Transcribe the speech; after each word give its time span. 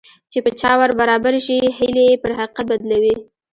چې 0.31 0.39
په 0.45 0.51
چا 0.59 0.71
ور 0.79 0.91
برابر 0.99 1.33
شي 1.45 1.57
هيلې 1.77 2.03
يې 2.09 2.15
پر 2.23 2.31
حقيقت 2.39 2.65
بدلوي. 2.71 3.15